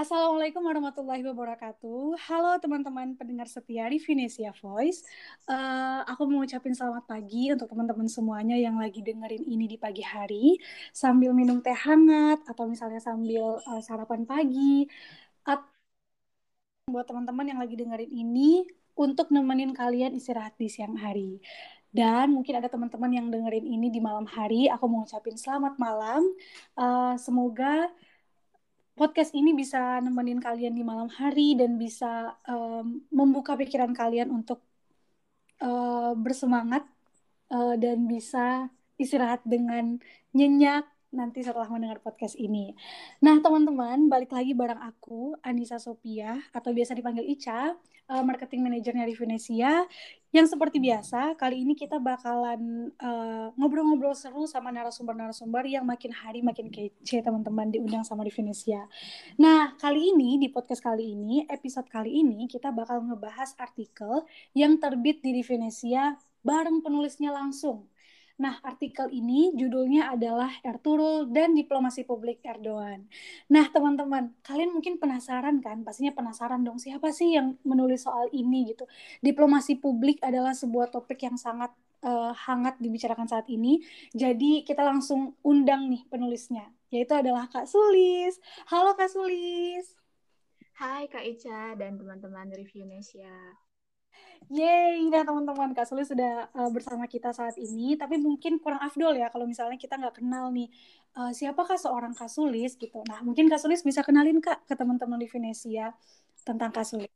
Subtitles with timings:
[0.00, 2.16] Assalamualaikum warahmatullahi wabarakatuh.
[2.24, 5.04] Halo teman-teman pendengar setia di Venesia Voice.
[5.44, 10.00] Uh, aku mau ngucapin selamat pagi untuk teman-teman semuanya yang lagi dengerin ini di pagi
[10.00, 10.56] hari
[10.96, 14.88] sambil minum teh hangat atau misalnya sambil uh, sarapan pagi.
[15.44, 15.68] At
[16.88, 18.64] buat teman-teman yang lagi dengerin ini
[18.96, 21.44] untuk nemenin kalian istirahat di siang hari.
[21.92, 24.64] Dan mungkin ada teman-teman yang dengerin ini di malam hari.
[24.72, 26.24] Aku mau ngucapin selamat malam.
[26.72, 27.92] Uh, semoga
[29.00, 34.60] podcast ini bisa nemenin kalian di malam hari dan bisa um, membuka pikiran kalian untuk
[35.64, 36.84] uh, bersemangat
[37.48, 38.68] uh, dan bisa
[39.00, 39.96] istirahat dengan
[40.36, 42.74] nyenyak nanti setelah mendengar podcast ini.
[43.18, 47.74] Nah, teman-teman, balik lagi bareng aku, Anissa Sophia, atau biasa dipanggil Ica,
[48.06, 49.86] uh, marketing manajernya Venesia.
[50.30, 52.94] Yang seperti biasa, kali ini kita bakalan
[53.58, 58.86] ngobrol ngobrol-ngobrol seru sama narasumber-narasumber yang makin hari makin kece, teman-teman, diundang sama Venesia.
[59.34, 64.22] Nah, kali ini, di podcast kali ini, episode kali ini, kita bakal ngebahas artikel
[64.54, 66.14] yang terbit di Venesia
[66.46, 67.90] bareng penulisnya langsung.
[68.40, 73.04] Nah, artikel ini judulnya adalah Ertugrul dan Diplomasi Publik Erdogan.
[73.52, 75.84] Nah, teman-teman, kalian mungkin penasaran kan?
[75.84, 78.88] Pastinya penasaran dong, siapa sih yang menulis soal ini gitu.
[79.20, 81.68] Diplomasi publik adalah sebuah topik yang sangat
[82.00, 83.84] uh, hangat dibicarakan saat ini.
[84.16, 88.40] Jadi, kita langsung undang nih penulisnya, yaitu adalah Kak Sulis.
[88.72, 90.00] Halo Kak Sulis.
[90.80, 93.60] Hai Kak Ica dan teman-teman Review Indonesia.
[94.48, 99.14] Yeay, nah teman-teman Kak Sulis sudah uh, bersama kita saat ini, tapi mungkin kurang afdol
[99.14, 100.72] ya kalau misalnya kita nggak kenal nih
[101.20, 103.04] uh, siapakah seorang Kak Sulis gitu.
[103.06, 105.92] Nah, mungkin Kak Sulis bisa kenalin Kak ke teman-teman di Venesia
[106.42, 107.12] tentang Kak Sulis.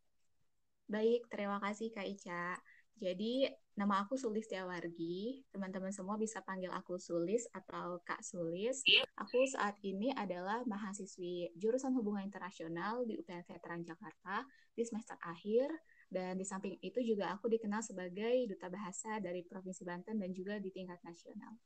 [0.85, 2.61] Baik, terima kasih Kak Ica.
[2.95, 5.43] Jadi, nama aku Sulis Tiawargi.
[5.51, 8.87] Teman-teman semua bisa panggil aku Sulis atau Kak Sulis.
[9.19, 15.67] Aku saat ini adalah mahasiswi jurusan hubungan internasional di UPN Veteran Jakarta di semester akhir
[16.15, 20.63] dan di samping itu juga aku dikenal sebagai duta bahasa dari Provinsi Banten dan juga
[20.63, 21.59] di tingkat nasional.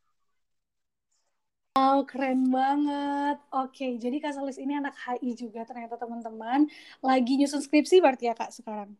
[1.78, 3.38] Wow, keren banget.
[3.54, 6.66] Oke, jadi Kak Solis ini anak HI juga ternyata teman-teman.
[7.04, 8.98] Lagi nyusun skripsi berarti ya Kak sekarang?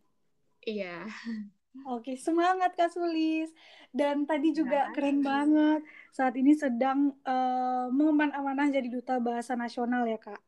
[0.63, 1.03] Iya.
[1.91, 3.51] Oke, semangat Kak Sulis.
[3.91, 5.83] Dan tadi juga nah, keren banget.
[6.15, 10.39] Saat ini sedang uh, mengemban amanah jadi duta bahasa nasional ya Kak?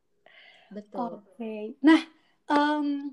[0.71, 1.19] Betul.
[1.19, 1.75] Oke.
[1.83, 1.99] Nah,
[2.47, 3.11] um,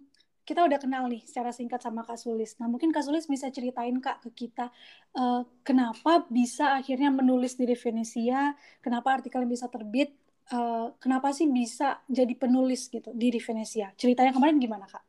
[0.49, 2.57] kita udah kenal nih secara singkat sama Kak Sulis.
[2.57, 4.73] Nah, mungkin Kak Sulis bisa ceritain Kak ke kita
[5.13, 10.17] uh, kenapa bisa akhirnya menulis di Revenesia, kenapa artikelnya bisa terbit,
[10.57, 13.93] uh, kenapa sih bisa jadi penulis gitu di Revenesia.
[13.93, 15.05] Ceritanya kemarin gimana Kak?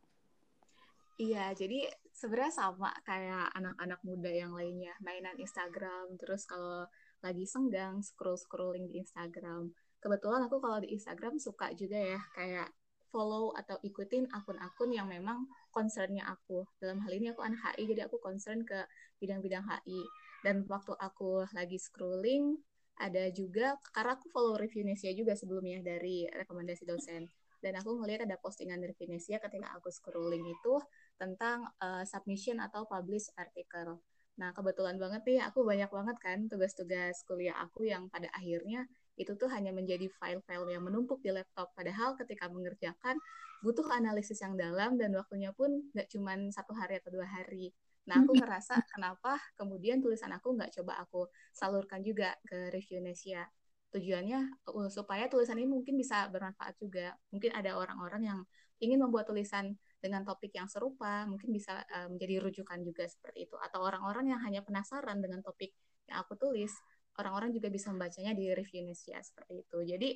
[1.24, 6.84] Iya, jadi sebenarnya sama kayak anak-anak muda yang lainnya, mainan Instagram, terus kalau
[7.24, 9.72] lagi senggang scroll-scrolling di Instagram.
[10.04, 12.72] Kebetulan aku kalau di Instagram suka juga ya kayak
[13.10, 16.66] follow atau ikutin akun-akun yang memang concernnya aku.
[16.82, 18.86] Dalam hal ini aku anak HI, jadi aku concern ke
[19.22, 20.02] bidang-bidang HI.
[20.42, 22.58] Dan waktu aku lagi scrolling,
[23.00, 27.28] ada juga, karena aku follow review Nesia juga sebelumnya dari rekomendasi dosen.
[27.60, 30.80] Dan aku ngelihat ada postingan dari ketika aku scrolling itu
[31.20, 34.00] tentang uh, submission atau publish artikel.
[34.40, 38.88] Nah, kebetulan banget nih, aku banyak banget kan tugas-tugas kuliah aku yang pada akhirnya
[39.20, 41.76] itu tuh hanya menjadi file-file yang menumpuk di laptop.
[41.76, 43.20] Padahal ketika mengerjakan
[43.60, 47.76] butuh analisis yang dalam dan waktunya pun nggak cuma satu hari atau dua hari.
[48.08, 53.44] Nah, aku ngerasa kenapa kemudian tulisan aku nggak coba aku salurkan juga ke review Nesia.
[53.92, 57.12] Tujuannya uh, supaya tulisan ini mungkin bisa bermanfaat juga.
[57.36, 58.40] Mungkin ada orang-orang yang
[58.80, 63.60] ingin membuat tulisan dengan topik yang serupa, mungkin bisa uh, menjadi rujukan juga seperti itu.
[63.60, 65.76] Atau orang-orang yang hanya penasaran dengan topik
[66.08, 66.72] yang aku tulis,
[67.20, 69.78] orang-orang juga bisa membacanya di review Indonesia seperti itu.
[69.84, 70.10] Jadi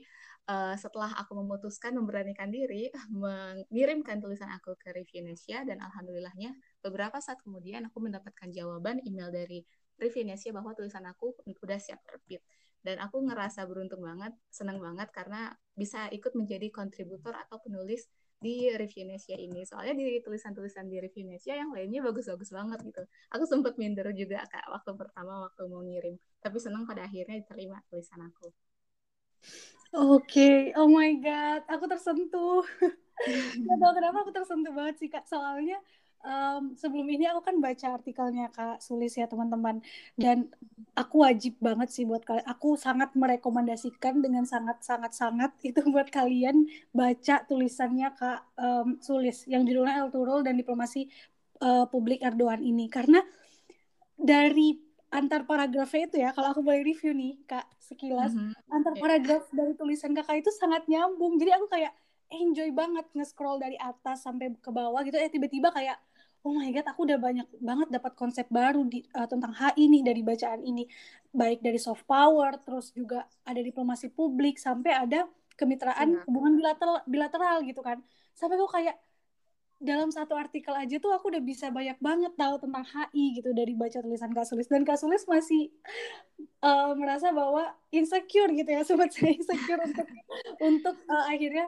[0.47, 2.87] uh, setelah aku memutuskan memberanikan diri
[3.23, 9.29] mengirimkan tulisan aku ke review Indonesia dan alhamdulillahnya beberapa saat kemudian aku mendapatkan jawaban email
[9.29, 9.61] dari
[9.99, 12.41] review Indonesia bahwa tulisan aku sudah siap terbit.
[12.83, 18.11] Dan aku ngerasa beruntung banget, senang banget karena bisa ikut menjadi kontributor atau penulis
[18.43, 19.07] di review
[19.39, 19.63] ini.
[19.63, 23.03] Soalnya di tulisan-tulisan di review yang lainnya bagus-bagus banget gitu.
[23.31, 26.19] Aku sempat minder juga kak waktu pertama waktu mau ngirim.
[26.43, 28.51] Tapi senang pada akhirnya diterima tulisan aku.
[29.93, 30.57] Oke, okay.
[30.75, 32.65] oh my god, aku tersentuh.
[33.67, 35.23] Gak tau kenapa aku tersentuh banget sih kak.
[35.23, 35.79] Soalnya
[36.23, 39.83] um, sebelum ini aku kan baca artikelnya Kak Sulis ya teman-teman.
[40.15, 40.49] Dan
[40.95, 46.09] aku wajib banget sih buat kalian aku sangat merekomendasikan dengan sangat sangat sangat itu buat
[46.09, 46.65] kalian
[46.95, 51.11] baca tulisannya Kak um, Sulis yang judulnya El Turul dan Diplomasi
[51.61, 52.87] uh, Publik Erdogan ini.
[52.87, 53.19] Karena
[54.15, 54.79] dari
[55.13, 58.73] antar paragrafnya itu ya kalau aku boleh review nih Kak sekilas mm -hmm.
[58.73, 61.37] antar paragraf dari tulisan Kakak itu sangat nyambung.
[61.37, 61.93] Jadi aku kayak
[62.33, 65.21] enjoy banget nge-scroll dari atas sampai ke bawah gitu.
[65.21, 66.01] Eh tiba-tiba kayak
[66.43, 70.03] oh my god aku udah banyak banget dapat konsep baru di, uh, tentang HI nih
[70.03, 70.83] dari bacaan ini.
[71.31, 75.25] Baik dari soft power terus juga ada diplomasi publik sampai ada
[75.55, 76.21] kemitraan ya.
[76.27, 78.03] hubungan bilateral bilateral gitu kan.
[78.35, 78.99] Sampai aku kayak
[79.83, 83.75] dalam satu artikel aja tuh aku udah bisa banyak banget tahu tentang HI gitu dari
[83.75, 85.75] baca tulisan Kasulis dan Kasulis masih
[86.63, 90.07] uh, merasa bahwa insecure gitu ya sobat saya insecure untuk
[90.63, 91.67] untuk uh, akhirnya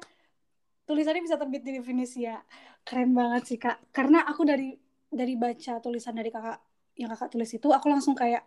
[0.86, 2.42] tulisannya bisa terbit di Indonesia
[2.86, 3.90] keren banget sih kak.
[3.90, 4.74] Karena aku dari
[5.10, 6.60] dari baca tulisan dari kakak
[6.96, 8.46] yang kakak tulis itu aku langsung kayak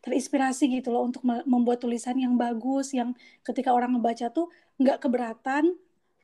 [0.00, 3.12] terinspirasi gitu loh untuk membuat tulisan yang bagus yang
[3.44, 4.48] ketika orang ngebaca tuh
[4.80, 5.76] nggak keberatan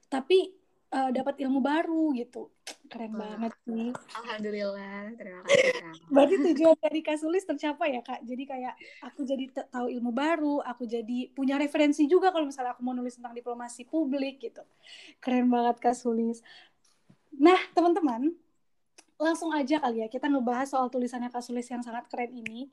[0.08, 0.56] tapi
[0.93, 2.53] uh, dapat ilmu baru gitu.
[2.87, 3.35] Keren Wah.
[3.35, 3.91] banget sih.
[4.15, 5.11] alhamdulillah.
[5.19, 5.94] Terima kasih kak.
[6.06, 8.23] Berarti tujuan dari kasulis tercapai ya kak?
[8.23, 12.87] Jadi kayak aku jadi tahu ilmu baru aku jadi punya referensi juga kalau misalnya aku
[12.87, 14.62] mau nulis tentang diplomasi publik gitu.
[15.19, 16.43] Keren banget kasulis
[17.37, 18.33] nah teman-teman
[19.17, 22.69] langsung aja kali ya kita ngebahas soal tulisannya kasulis yang sangat keren ini.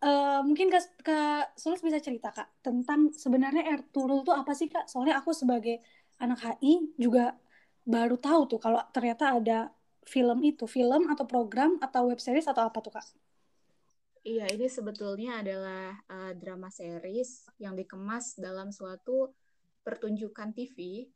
[0.00, 4.88] Uh, mungkin Kak, Kak Sulis bisa cerita Kak tentang sebenarnya Ertugrul itu apa sih Kak?
[4.88, 5.76] Soalnya aku sebagai
[6.16, 7.36] anak HI juga
[7.90, 9.58] baru tahu tuh kalau ternyata ada
[10.06, 13.06] film itu, film atau program atau web series atau apa tuh kak?
[14.20, 19.32] Iya, ini sebetulnya adalah uh, drama series yang dikemas dalam suatu
[19.80, 21.08] pertunjukan TV.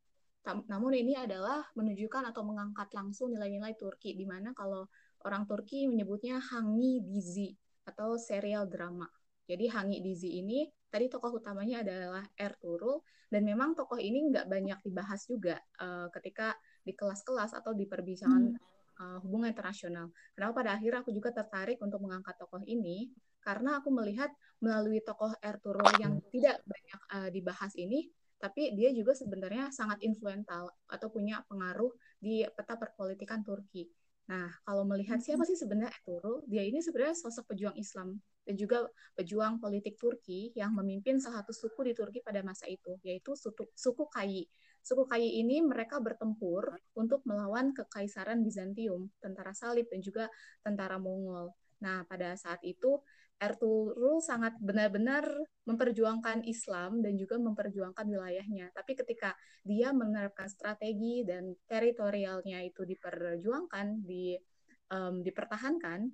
[0.45, 4.89] Namun ini adalah menunjukkan atau mengangkat langsung nilai-nilai Turki, di mana kalau
[5.25, 7.53] orang Turki menyebutnya Hangi Dizi
[7.85, 9.09] atau serial drama.
[9.45, 10.65] Jadi Hangi Dizi ini
[10.95, 16.55] tadi tokoh utamanya adalah Ertugrul dan memang tokoh ini nggak banyak dibahas juga uh, ketika
[16.87, 19.03] di kelas-kelas atau di perbincangan hmm.
[19.03, 20.15] uh, hubungan internasional.
[20.39, 23.11] Kenapa pada akhirnya aku juga tertarik untuk mengangkat tokoh ini
[23.43, 24.31] karena aku melihat
[24.63, 28.07] melalui tokoh Ertugrul yang tidak banyak uh, dibahas ini,
[28.39, 31.91] tapi dia juga sebenarnya sangat influential atau punya pengaruh
[32.23, 33.91] di peta perpolitikan Turki.
[34.31, 38.87] Nah, kalau melihat siapa sih sebenarnya Ertugrul, dia ini sebenarnya sosok pejuang Islam dan juga
[39.17, 44.05] pejuang politik Turki yang memimpin salah satu suku di Turki pada masa itu, yaitu suku,
[44.13, 44.45] Kayi.
[44.85, 50.25] Suku Kayi ini mereka bertempur untuk melawan kekaisaran Bizantium, tentara salib dan juga
[50.61, 51.51] tentara Mongol.
[51.81, 53.01] Nah, pada saat itu
[53.35, 55.27] Ertugrul sangat benar-benar
[55.67, 58.71] memperjuangkan Islam dan juga memperjuangkan wilayahnya.
[58.71, 59.35] Tapi ketika
[59.67, 64.39] dia menerapkan strategi dan teritorialnya itu diperjuangkan, di
[64.95, 66.07] um, dipertahankan,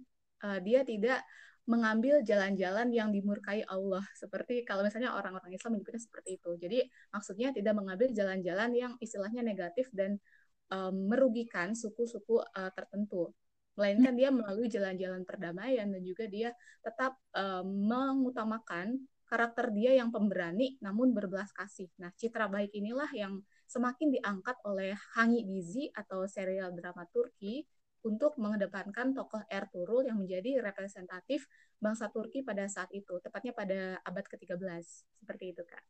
[0.49, 1.21] uh, dia tidak
[1.69, 4.03] mengambil jalan-jalan yang dimurkai Allah.
[4.17, 6.51] Seperti kalau misalnya orang-orang Islam menyebutnya seperti itu.
[6.57, 6.79] Jadi
[7.13, 10.17] maksudnya tidak mengambil jalan-jalan yang istilahnya negatif dan
[10.73, 13.31] um, merugikan suku-suku uh, tertentu.
[13.79, 16.51] Melainkan dia melalui jalan-jalan perdamaian dan juga dia
[16.83, 18.99] tetap um, mengutamakan
[19.31, 21.87] karakter dia yang pemberani namun berbelas kasih.
[22.03, 23.39] Nah, citra baik inilah yang
[23.71, 27.63] semakin diangkat oleh Hangi Dizi atau serial drama Turki
[28.01, 31.45] untuk mengedepankan tokoh Ertugrul yang menjadi representatif
[31.77, 34.85] bangsa Turki pada saat itu, tepatnya pada abad ke-13.
[35.21, 35.85] Seperti itu, Kak.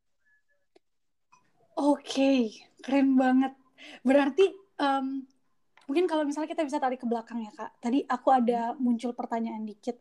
[1.78, 2.40] Oke, okay.
[2.82, 3.54] keren banget.
[4.02, 4.50] Berarti
[4.82, 5.22] um,
[5.86, 7.78] mungkin kalau misalnya kita bisa tarik ke belakang ya, Kak.
[7.78, 9.96] Tadi aku ada muncul pertanyaan dikit.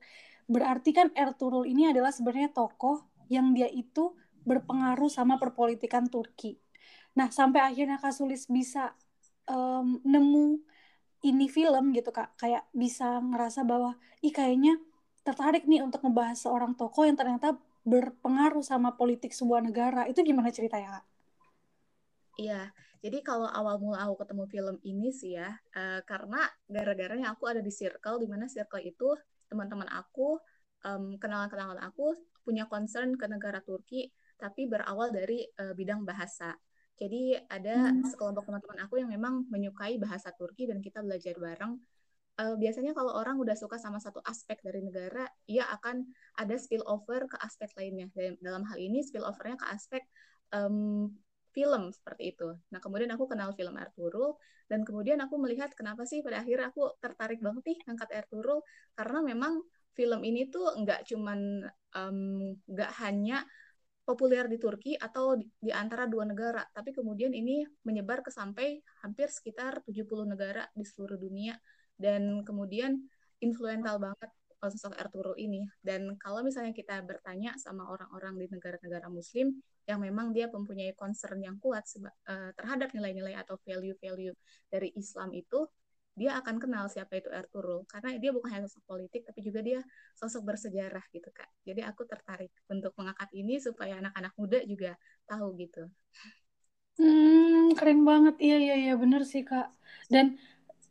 [0.49, 4.17] Berarti kan Ertugrul ini adalah sebenarnya tokoh yang dia itu
[4.49, 6.57] berpengaruh sama perpolitikan Turki.
[7.13, 8.97] Nah, sampai akhirnya Kasulis bisa
[9.45, 10.61] um, nemu
[11.25, 14.79] ini film gitu kak kayak bisa ngerasa bahwa ih kayaknya
[15.23, 20.51] tertarik nih untuk ngebahas seorang tokoh yang ternyata berpengaruh sama politik sebuah negara itu gimana
[20.51, 21.05] ceritanya kak?
[22.39, 22.71] Iya,
[23.03, 27.59] jadi kalau awal mula aku ketemu film ini sih ya, uh, karena gara-garanya aku ada
[27.59, 29.11] di circle, di mana circle itu
[29.51, 30.39] teman-teman aku,
[30.87, 34.07] um, kenalan-kenalan aku punya concern ke negara Turki,
[34.39, 36.55] tapi berawal dari uh, bidang bahasa.
[36.99, 38.11] Jadi ada hmm.
[38.11, 41.79] sekelompok teman-teman aku yang memang menyukai bahasa Turki dan kita belajar bareng.
[42.39, 46.07] Uh, biasanya kalau orang udah suka sama satu aspek dari negara, ia akan
[46.39, 48.11] ada spill over ke aspek lainnya.
[48.11, 50.03] Dan dalam hal ini spill overnya ke aspek
[50.51, 51.07] um,
[51.55, 52.51] film seperti itu.
[52.71, 54.37] Nah kemudian aku kenal film Ertugrul
[54.69, 58.61] dan kemudian aku melihat kenapa sih pada akhirnya aku tertarik banget nih angkat Ertugrul
[58.93, 59.65] karena memang
[59.97, 61.65] film ini tuh nggak cuman
[62.69, 63.43] nggak um, hanya
[64.09, 68.81] populer di Turki atau di, di antara dua negara, tapi kemudian ini menyebar ke sampai
[69.05, 71.53] hampir sekitar 70 negara di seluruh dunia
[71.93, 72.97] dan kemudian
[73.37, 75.63] influential banget sosok Ertugrul ini.
[75.79, 79.55] Dan kalau misalnya kita bertanya sama orang-orang di negara-negara muslim
[79.87, 84.35] yang memang dia mempunyai concern yang kuat uh, terhadap nilai-nilai atau value-value
[84.67, 85.63] dari Islam itu,
[86.19, 89.79] dia akan kenal siapa itu Ertugrul karena dia bukan hanya sosok politik tapi juga dia
[90.19, 91.47] sosok bersejarah gitu kak.
[91.63, 95.87] Jadi aku tertarik untuk mengangkat ini supaya anak-anak muda juga tahu gitu.
[96.99, 98.35] Hmm, keren banget.
[98.43, 99.71] Iya, iya, iya, bener sih, Kak.
[100.11, 100.35] Dan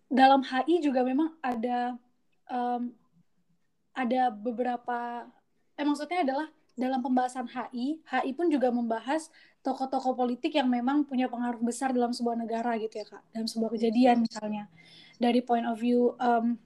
[0.08, 2.00] dalam HI juga memang ada
[2.49, 2.97] um,
[3.92, 5.28] ada beberapa
[5.76, 9.28] eh maksudnya adalah dalam pembahasan HI, HI pun juga membahas
[9.61, 13.70] tokoh-tokoh politik yang memang punya pengaruh besar dalam sebuah negara gitu ya kak, dalam sebuah
[13.75, 14.70] kejadian misalnya
[15.18, 16.56] dari point of view um,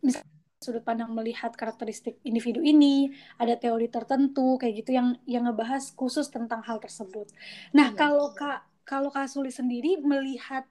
[0.00, 0.28] misalnya
[0.60, 3.08] sudut pandang melihat karakteristik individu ini,
[3.40, 7.32] ada teori tertentu kayak gitu yang yang ngebahas khusus tentang hal tersebut.
[7.72, 7.96] Nah, iya.
[7.96, 10.68] kalau Kak kalau Kak Suli sendiri melihat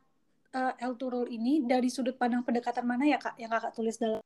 [0.54, 4.22] uh, El Turul ini dari sudut pandang pendekatan mana ya Kak yang Kakak tulis dalam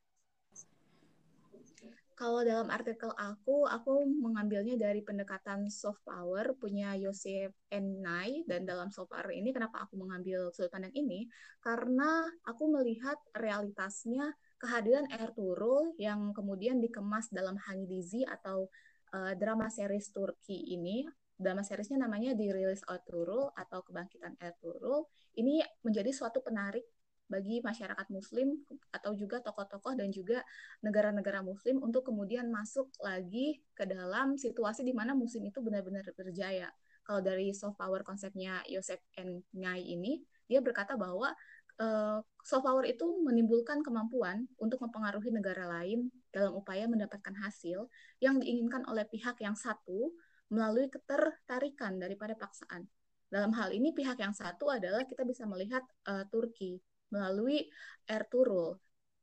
[2.14, 8.94] kalau dalam artikel aku, aku mengambilnya dari pendekatan soft power punya Yosef Nai dan dalam
[8.94, 11.26] soft power ini kenapa aku mengambil sudut pandang ini?
[11.58, 14.30] Karena aku melihat realitasnya
[14.62, 18.70] kehadiran Ertuğrul yang kemudian dikemas dalam Hangidizi atau
[19.10, 21.02] uh, drama series Turki ini.
[21.34, 25.02] Drama seriesnya namanya dirilis Ertuğrul atau Kebangkitan Ertuğrul.
[25.34, 26.86] Ini menjadi suatu penarik
[27.24, 28.52] bagi masyarakat muslim
[28.92, 30.44] atau juga tokoh-tokoh dan juga
[30.84, 36.68] negara-negara muslim untuk kemudian masuk lagi ke dalam situasi di mana muslim itu benar-benar berjaya.
[37.04, 39.44] Kalau dari soft power konsepnya Yosef N.
[39.52, 41.32] Ngai ini, dia berkata bahwa
[41.80, 47.88] uh, soft power itu menimbulkan kemampuan untuk mempengaruhi negara lain dalam upaya mendapatkan hasil
[48.24, 50.12] yang diinginkan oleh pihak yang satu
[50.48, 52.88] melalui ketertarikan daripada paksaan.
[53.28, 56.80] Dalam hal ini pihak yang satu adalah kita bisa melihat uh, Turki
[57.14, 57.70] melalui
[58.10, 58.74] Ertuğrul.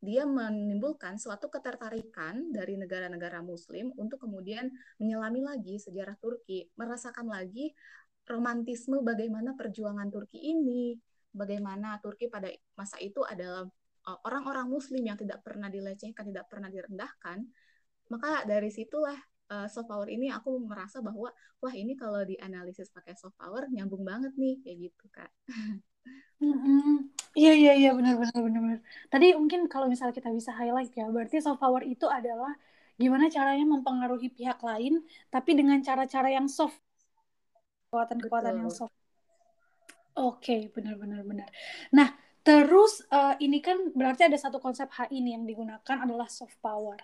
[0.01, 7.69] Dia menimbulkan suatu ketertarikan dari negara-negara Muslim untuk kemudian menyelami lagi sejarah Turki, merasakan lagi
[8.25, 10.98] romantisme bagaimana perjuangan Turki ini,
[11.29, 13.69] bagaimana Turki pada masa itu adalah
[14.10, 17.45] uh, orang-orang Muslim yang tidak pernah dilecehkan, tidak pernah direndahkan.
[18.10, 19.15] Maka dari situlah
[19.51, 21.29] uh, soft power ini aku merasa bahwa
[21.62, 25.31] wah ini kalau dianalisis pakai soft power nyambung banget nih kayak gitu kak.
[27.31, 28.79] Iya iya iya benar benar benar benar.
[29.08, 32.51] Tadi mungkin kalau misalnya kita bisa highlight ya, berarti soft power itu adalah
[33.00, 36.75] gimana caranya mempengaruhi pihak lain, tapi dengan cara-cara yang soft,
[37.88, 38.93] kekuatan-kekuatan yang soft.
[40.17, 41.48] Oke, okay, benar benar benar.
[41.96, 42.12] Nah,
[42.43, 47.00] terus uh, ini kan berarti ada satu konsep H ini yang digunakan adalah soft power.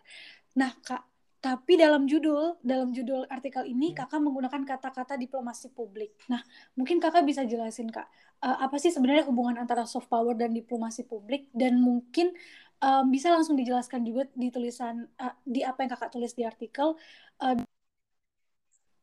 [0.59, 3.97] Nah, Kak, tapi dalam judul, dalam judul artikel ini hmm.
[4.01, 6.17] kakak menggunakan kata-kata diplomasi publik.
[6.33, 6.41] Nah,
[6.73, 8.09] mungkin kakak bisa jelasin kak,
[8.41, 11.53] uh, apa sih sebenarnya hubungan antara soft power dan diplomasi publik?
[11.53, 12.33] Dan mungkin
[12.81, 16.97] um, bisa langsung dijelaskan juga di tulisan, uh, di apa yang kakak tulis di artikel.
[17.37, 17.61] Uh,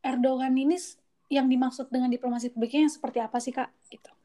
[0.04, 0.76] Erdogan ini
[1.32, 3.70] yang dimaksud dengan diplomasi publiknya yang seperti apa sih kak?
[3.88, 4.24] Gitu.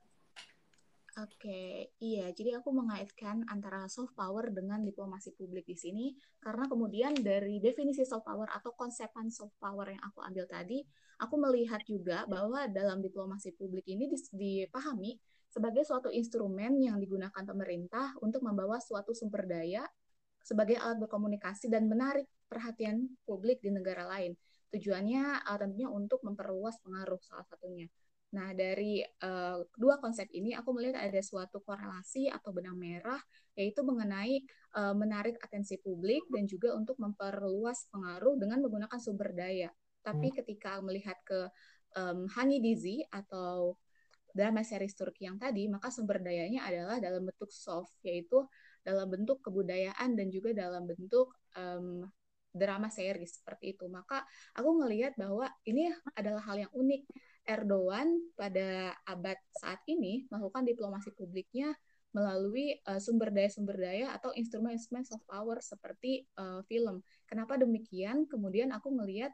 [1.19, 2.31] Oke, iya.
[2.31, 6.05] Jadi aku mengaitkan antara soft power dengan diplomasi publik di sini
[6.39, 10.79] karena kemudian dari definisi soft power atau konsepan soft power yang aku ambil tadi,
[11.19, 15.19] aku melihat juga bahwa dalam diplomasi publik ini dipahami
[15.51, 19.83] sebagai suatu instrumen yang digunakan pemerintah untuk membawa suatu sumber daya
[20.39, 24.39] sebagai alat berkomunikasi dan menarik perhatian publik di negara lain.
[24.71, 27.91] Tujuannya uh, tentunya untuk memperluas pengaruh salah satunya.
[28.29, 33.17] Nah, dari uh, kedua konsep ini aku melihat ada suatu korelasi atau benang merah
[33.57, 34.45] yaitu mengenai
[34.77, 39.74] uh, menarik atensi publik dan juga untuk memperluas pengaruh dengan menggunakan sumber daya.
[40.05, 40.36] Tapi hmm.
[40.39, 41.50] ketika melihat ke
[41.98, 43.75] um, Hani Dizi atau
[44.29, 48.45] drama series Turki yang tadi, maka sumber dayanya adalah dalam bentuk soft, yaitu
[48.86, 52.05] dalam bentuk kebudayaan dan juga dalam bentuk um,
[52.53, 53.89] drama series seperti itu.
[53.89, 54.24] Maka
[54.55, 57.03] aku melihat bahwa ini adalah hal yang unik
[57.50, 61.74] Erdogan pada abad saat ini melakukan diplomasi publiknya
[62.10, 67.06] melalui uh, sumber daya-sumber daya atau instrumen-instrumen soft power seperti uh, film.
[67.29, 68.25] Kenapa demikian?
[68.25, 69.29] Kemudian aku melihat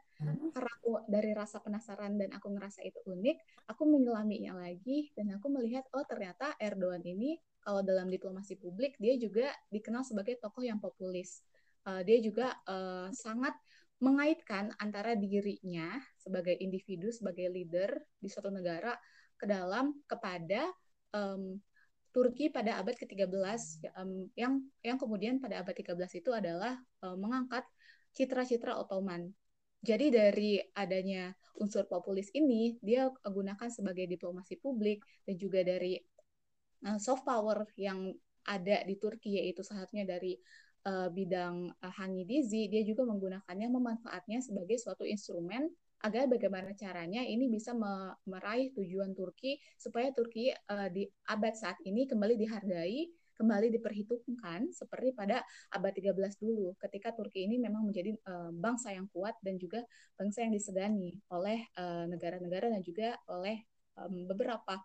[0.52, 5.48] karena aku dari rasa penasaran dan aku ngerasa itu unik, aku menyelaminya lagi dan aku
[5.48, 10.76] melihat oh ternyata Erdogan ini kalau dalam diplomasi publik dia juga dikenal sebagai tokoh yang
[10.76, 11.40] populis.
[11.86, 13.56] Uh, dia juga uh, sangat
[13.96, 18.92] mengaitkan antara dirinya sebagai individu, sebagai leader di suatu negara
[19.36, 20.68] ke dalam kepada
[21.16, 21.56] um,
[22.12, 23.28] Turki pada abad ke-13
[24.00, 27.64] um, yang yang kemudian pada abad 13 itu adalah um, mengangkat
[28.16, 29.28] citra-citra Ottoman.
[29.84, 36.00] Jadi dari adanya unsur populis ini dia gunakan sebagai diplomasi publik dan juga dari
[36.88, 38.08] uh, soft power yang
[38.48, 40.40] ada di Turki yaitu salah dari
[40.86, 45.66] uh, bidang uh, Hangi Dizi, dia juga menggunakannya, memanfaatnya sebagai suatu instrumen
[46.06, 47.74] agar bagaimana caranya ini bisa
[48.28, 55.12] meraih tujuan Turki supaya Turki uh, di abad saat ini kembali dihargai, kembali diperhitungkan seperti
[55.12, 55.42] pada
[55.74, 59.84] abad 13 dulu ketika Turki ini memang menjadi uh, bangsa yang kuat dan juga
[60.16, 61.68] bangsa yang disegani oleh
[62.08, 63.60] negara-negara dan juga oleh
[64.00, 64.80] um, beberapa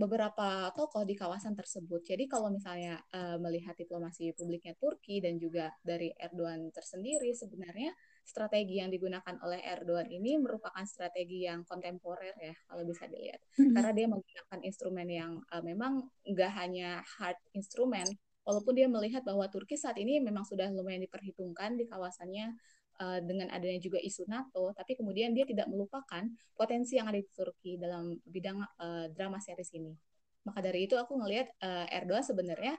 [0.00, 2.00] beberapa tokoh di kawasan tersebut.
[2.00, 7.92] Jadi kalau misalnya uh, melihat diplomasi publiknya Turki dan juga dari Erdogan tersendiri, sebenarnya
[8.24, 13.76] strategi yang digunakan oleh Erdogan ini merupakan strategi yang kontemporer ya kalau bisa dilihat, mm-hmm.
[13.76, 18.08] karena dia menggunakan instrumen yang uh, memang nggak hanya hard instrumen,
[18.48, 22.56] walaupun dia melihat bahwa Turki saat ini memang sudah lumayan diperhitungkan di kawasannya
[23.00, 27.26] uh, dengan adanya juga isu NATO, tapi kemudian dia tidak melupakan potensi yang ada di
[27.32, 29.96] Turki dalam bidang uh, drama series ini.
[30.44, 32.74] Maka dari itu aku ngelihat uh, Erdogan sebenarnya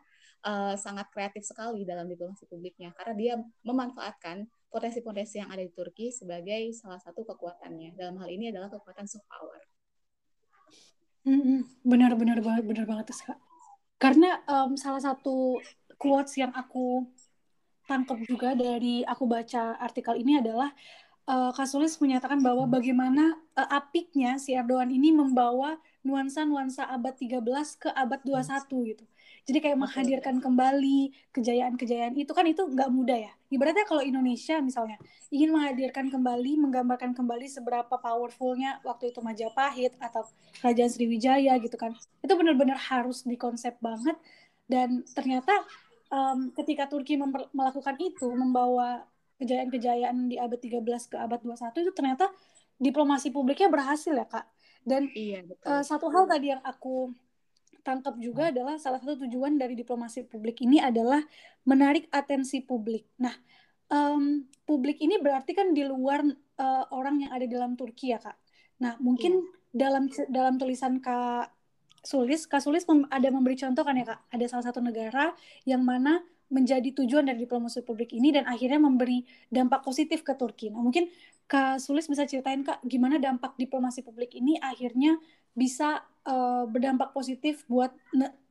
[0.46, 6.10] uh, sangat kreatif sekali dalam diplomasi publiknya karena dia memanfaatkan potensi-potensi yang ada di Turki
[6.10, 7.94] sebagai salah satu kekuatannya.
[7.94, 9.62] Dalam hal ini adalah kekuatan soft power.
[11.86, 13.38] Benar-benar banget, benar banget kak.
[14.02, 15.62] Karena um, salah satu
[16.02, 17.06] quotes yang aku
[17.90, 20.72] tangkap juga dari aku baca artikel ini adalah
[21.28, 27.42] uh, Kasulis menyatakan bahwa bagaimana uh, apiknya si Erdogan ini membawa nuansa-nuansa abad 13
[27.78, 29.06] ke abad 21 gitu.
[29.42, 33.34] Jadi kayak menghadirkan kembali kejayaan-kejayaan itu kan itu nggak mudah ya.
[33.50, 35.02] Ibaratnya kalau Indonesia misalnya
[35.34, 40.30] ingin menghadirkan kembali, menggambarkan kembali seberapa powerfulnya waktu itu Majapahit atau
[40.62, 41.98] Kerajaan Sriwijaya gitu kan.
[42.22, 44.18] Itu benar-benar harus dikonsep banget
[44.70, 45.66] dan ternyata
[46.12, 47.18] um, ketika Turki
[47.56, 49.08] melakukan itu membawa
[49.42, 52.30] kejayaan-kejayaan di abad 13 ke abad 21 itu ternyata
[52.78, 54.46] diplomasi publiknya berhasil ya kak
[54.86, 55.66] dan iya, betul.
[55.66, 57.14] Uh, satu hal tadi yang aku
[57.82, 61.22] tangkap juga adalah salah satu tujuan dari diplomasi publik ini adalah
[61.66, 63.10] menarik atensi publik.
[63.22, 63.34] Nah,
[63.90, 66.26] um, publik ini berarti kan di luar
[66.62, 68.38] uh, orang yang ada dalam Turki ya kak.
[68.82, 69.90] Nah, mungkin yeah.
[69.90, 71.50] dalam dalam tulisan kak
[72.02, 74.20] Sulis, kak Sulis mem ada memberi contoh kan ya kak.
[74.34, 75.34] Ada salah satu negara
[75.70, 80.68] yang mana menjadi tujuan dari diplomasi publik ini dan akhirnya memberi dampak positif ke Turki.
[80.68, 81.08] Nah, mungkin
[81.48, 85.16] Kak Sulis bisa ceritain Kak gimana dampak diplomasi publik ini akhirnya
[85.56, 87.96] bisa uh, berdampak positif buat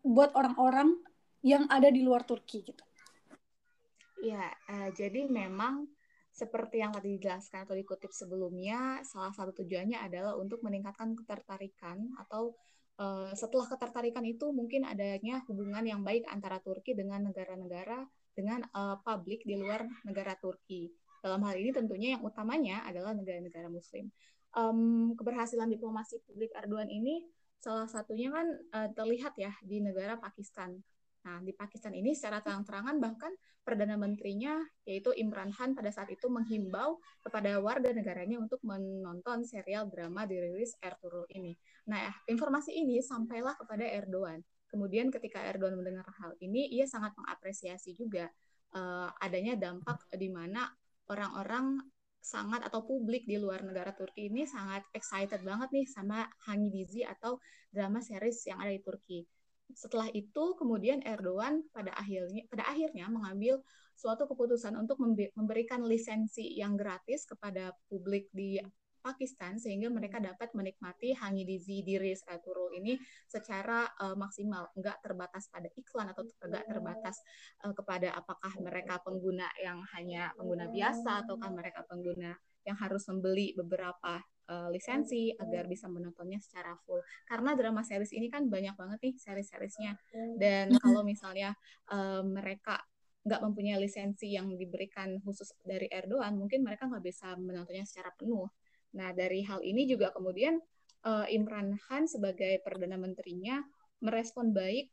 [0.01, 0.97] buat orang-orang
[1.45, 2.85] yang ada di luar Turki gitu.
[4.25, 5.89] Ya, uh, jadi memang
[6.33, 12.57] seperti yang tadi dijelaskan atau dikutip sebelumnya, salah satu tujuannya adalah untuk meningkatkan ketertarikan atau
[13.33, 18.05] setelah ketertarikan itu mungkin adanya hubungan yang baik antara Turki dengan negara-negara
[18.37, 20.93] dengan uh, publik di luar negara Turki.
[21.21, 24.13] Dalam hal ini tentunya yang utamanya adalah negara-negara Muslim
[24.57, 27.27] um, keberhasilan diplomasi publik Erdogan ini
[27.61, 30.81] salah satunya kan uh, terlihat ya di negara Pakistan.
[31.21, 34.57] Nah, di Pakistan ini secara terang-terangan bahkan Perdana Menterinya
[34.89, 40.73] yaitu Imran Khan pada saat itu menghimbau kepada warga negaranya untuk menonton serial drama dirilis
[40.81, 41.53] Ertugrul ini.
[41.93, 44.41] Nah, informasi ini sampailah kepada Erdogan.
[44.73, 48.31] Kemudian ketika Erdogan mendengar hal ini, ia sangat mengapresiasi juga
[48.73, 50.65] uh, adanya dampak di mana
[51.11, 51.85] orang-orang
[52.21, 57.01] sangat atau publik di luar negara Turki ini sangat excited banget nih sama Hangi Dizi
[57.01, 57.41] atau
[57.73, 59.25] drama series yang ada di Turki.
[59.75, 63.63] Setelah itu kemudian Erdogan pada akhirnya pada akhirnya mengambil
[63.95, 64.97] suatu keputusan untuk
[65.37, 68.57] memberikan lisensi yang gratis kepada publik di
[69.01, 75.49] Pakistan sehingga mereka dapat menikmati Hangi Dizi Diris Ertugrul ini secara uh, maksimal, nggak terbatas
[75.49, 77.17] pada iklan atau nggak terbatas
[77.65, 82.37] uh, kepada apakah mereka pengguna yang hanya pengguna biasa ataukah mereka pengguna
[82.69, 84.21] yang harus membeli beberapa
[84.51, 86.99] uh, lisensi agar bisa menontonnya secara full.
[87.31, 89.93] Karena drama series ini kan banyak banget nih series-seriesnya
[90.37, 91.55] dan kalau misalnya
[91.95, 92.83] uh, mereka
[93.21, 98.49] nggak mempunyai lisensi yang diberikan khusus dari Erdogan, mungkin mereka nggak bisa menontonnya secara penuh.
[98.97, 100.57] Nah, dari hal ini juga kemudian
[101.05, 103.61] uh, Imran Khan sebagai perdana menterinya
[104.01, 104.89] merespon baik.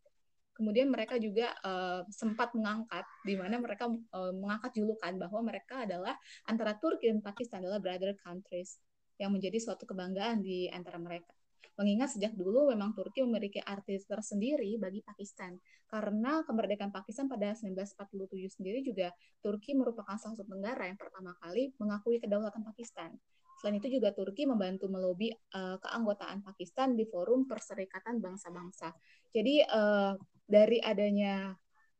[0.58, 6.18] Kemudian mereka juga uh, sempat mengangkat, di mana mereka uh, mengangkat julukan bahwa mereka adalah
[6.50, 8.82] antara Turki dan Pakistan adalah brother countries
[9.18, 11.34] yang menjadi suatu kebanggaan di antara mereka.
[11.78, 15.54] Mengingat sejak dulu memang Turki memiliki arti tersendiri bagi Pakistan.
[15.86, 19.14] Karena kemerdekaan Pakistan pada 1947 sendiri juga
[19.46, 23.14] Turki merupakan salah satu negara yang pertama kali mengakui kedaulatan Pakistan.
[23.62, 28.94] Selain itu juga Turki membantu melobi uh, keanggotaan Pakistan di forum Perserikatan Bangsa-Bangsa.
[29.34, 30.14] Jadi uh,
[30.46, 31.54] dari adanya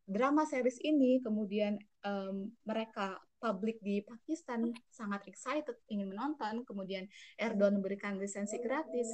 [0.06, 7.06] drama series ini, kemudian um, mereka publik di Pakistan sangat excited ingin menonton, kemudian
[7.38, 9.08] Erdogan memberikan lisensi gratis.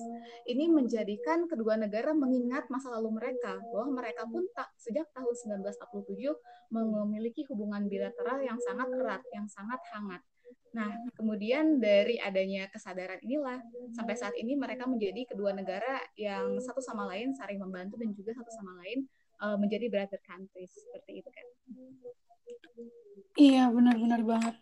[0.47, 6.73] Ini menjadikan kedua negara mengingat masa lalu mereka bahwa mereka pun tak sejak tahun 1947
[6.73, 10.23] memiliki hubungan bilateral yang sangat erat, yang sangat hangat.
[10.73, 13.61] Nah, kemudian dari adanya kesadaran inilah
[13.93, 18.33] sampai saat ini mereka menjadi kedua negara yang satu sama lain saling membantu dan juga
[18.33, 19.05] satu sama lain
[19.45, 21.45] uh, menjadi brother countries seperti itu kan.
[23.33, 24.55] Iya, benar-benar banget.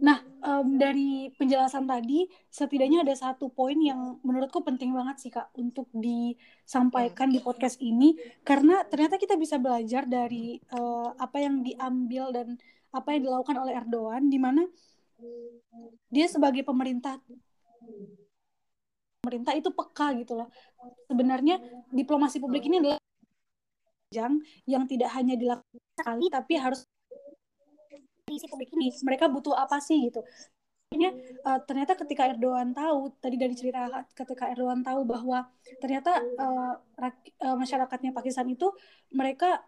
[0.00, 5.52] Nah, um, dari penjelasan tadi, setidaknya ada satu poin yang menurutku penting banget sih Kak
[5.56, 12.32] untuk disampaikan di podcast ini, karena ternyata kita bisa belajar dari uh, apa yang diambil
[12.32, 12.56] dan
[12.92, 14.64] apa yang dilakukan oleh Erdogan, di mana
[16.08, 17.20] dia sebagai pemerintah
[19.20, 20.48] pemerintah itu peka gitu loh.
[21.10, 23.00] Sebenarnya diplomasi publik ini adalah
[24.64, 26.85] yang tidak hanya dilakukan sekali, tapi harus
[29.06, 30.20] mereka butuh apa sih gitu.
[30.86, 31.10] Akhirnya
[31.42, 35.50] uh, ternyata ketika Erdogan tahu tadi dari cerita ketika Erdogan tahu bahwa
[35.82, 38.70] ternyata uh, uh, masyarakatnya Pakistan itu
[39.10, 39.62] mereka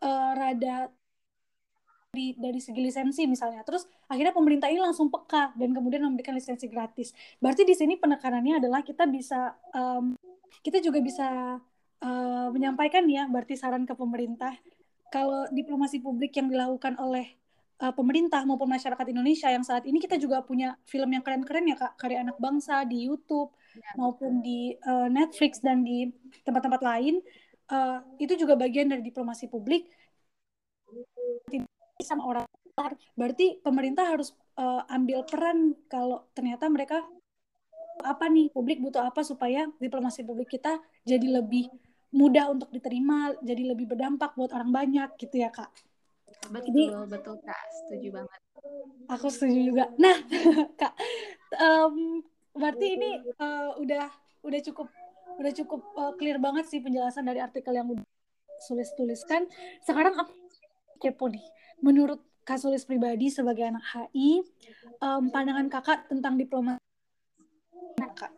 [0.00, 0.88] uh, rada
[2.12, 3.60] dari dari segi lisensi misalnya.
[3.64, 7.12] Terus akhirnya pemerintah ini langsung peka dan kemudian memberikan lisensi gratis.
[7.40, 10.16] Berarti di sini penekanannya adalah kita bisa um,
[10.64, 11.60] kita juga bisa
[12.00, 14.56] uh, menyampaikan ya berarti saran ke pemerintah.
[15.08, 17.38] Kalau diplomasi publik yang dilakukan oleh
[17.82, 21.76] uh, pemerintah maupun masyarakat Indonesia yang saat ini kita juga punya film yang keren-keren ya
[21.78, 21.94] kak.
[21.98, 23.94] Karya anak bangsa di YouTube ya.
[23.98, 26.10] maupun di uh, Netflix dan di
[26.42, 27.22] tempat-tempat lain.
[27.68, 29.86] Uh, itu juga bagian dari diplomasi publik.
[32.00, 32.46] Sama orang
[33.18, 37.02] berarti pemerintah harus uh, ambil peran kalau ternyata mereka
[38.06, 41.66] apa nih publik butuh apa supaya diplomasi publik kita jadi lebih
[42.14, 45.66] mudah untuk diterima jadi lebih berdampak buat orang banyak gitu ya kak
[46.48, 48.40] Betul, Jadi, betul Kak, setuju banget.
[49.12, 49.84] Aku setuju juga.
[50.00, 50.16] Nah,
[50.80, 50.94] Kak,
[51.60, 52.24] um,
[52.56, 54.08] berarti ini uh, udah
[54.44, 54.88] udah cukup
[55.38, 58.04] udah cukup uh, clear banget sih penjelasan dari artikel yang udah
[58.58, 59.46] Sulis tuliskan.
[59.86, 60.34] Sekarang aku
[60.98, 61.46] kepo nih.
[61.78, 64.42] Menurut Kak Sulis pribadi sebagai anak HI,
[64.98, 66.82] um, pandangan Kakak tentang diplomasi
[68.18, 68.32] Kak?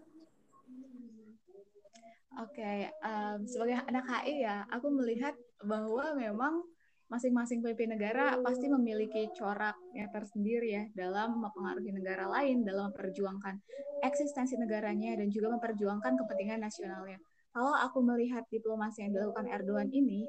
[2.40, 6.64] Oke, okay, um, sebagai anak HI ya, aku melihat bahwa memang
[7.11, 13.59] masing-masing pemimpin negara pasti memiliki coraknya tersendiri ya dalam mempengaruhi negara lain, dalam memperjuangkan
[14.07, 17.18] eksistensi negaranya dan juga memperjuangkan kepentingan nasionalnya.
[17.51, 20.23] Kalau aku melihat diplomasi yang dilakukan Erdogan ini,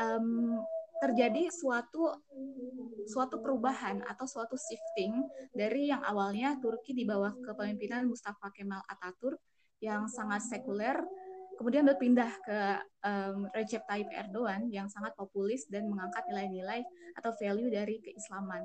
[0.00, 0.64] um,
[1.04, 2.16] terjadi suatu
[3.04, 5.12] suatu perubahan atau suatu shifting
[5.52, 9.36] dari yang awalnya Turki di bawah kepemimpinan Mustafa Kemal Atatürk
[9.84, 10.96] yang sangat sekuler
[11.56, 12.58] kemudian berpindah ke
[13.04, 16.82] um, Recep Tayyip Erdogan yang sangat populis dan mengangkat nilai-nilai
[17.18, 18.64] atau value dari keislaman.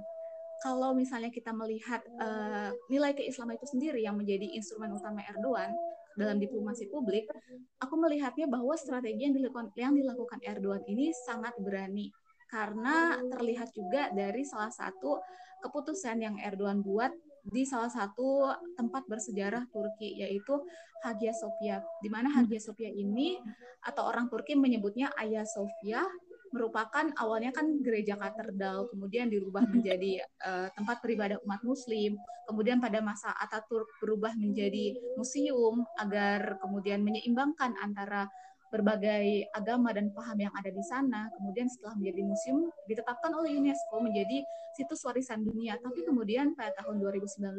[0.59, 5.71] Kalau misalnya kita melihat uh, nilai keislaman itu sendiri yang menjadi instrumen utama Erdogan
[6.19, 7.31] dalam diplomasi publik,
[7.79, 12.11] aku melihatnya bahwa strategi yang dilakukan yang dilakukan Erdogan ini sangat berani
[12.51, 15.21] karena terlihat juga dari salah satu
[15.63, 17.13] keputusan yang Erdogan buat
[17.47, 20.59] di salah satu tempat bersejarah Turki yaitu
[21.03, 23.39] Hagia Sophia di mana Hagia Sophia ini
[23.83, 26.03] atau orang Turki menyebutnya Hagia Sophia
[26.49, 32.17] merupakan awalnya kan gereja katedral kemudian dirubah menjadi uh, tempat beribadah umat muslim
[32.49, 38.25] kemudian pada masa Ataturk berubah menjadi museum agar kemudian menyeimbangkan antara
[38.69, 41.29] berbagai agama dan paham yang ada di sana.
[41.37, 44.45] Kemudian setelah menjadi museum ditetapkan oleh UNESCO menjadi
[44.77, 45.77] situs warisan dunia.
[45.81, 47.57] Tapi kemudian pada tahun 2019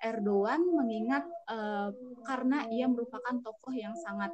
[0.00, 1.92] Erdogan mengingat uh,
[2.24, 4.32] karena ia merupakan tokoh yang sangat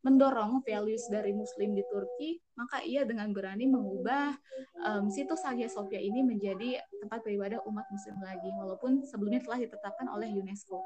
[0.00, 4.32] mendorong values dari Muslim di Turki, maka ia dengan berani mengubah
[4.84, 10.08] um, situs Hagia Sophia ini menjadi tempat beribadah umat Muslim lagi, walaupun sebelumnya telah ditetapkan
[10.08, 10.80] oleh UNESCO.